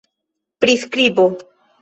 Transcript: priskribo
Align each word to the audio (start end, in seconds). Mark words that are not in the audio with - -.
priskribo 0.61 1.27